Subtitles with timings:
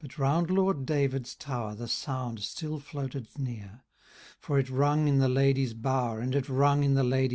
[0.00, 3.84] But round Lord David's tower The sound still floated near;
[4.38, 7.34] For it rung in the Ladye's bower, And it rung in the Ladye's ear.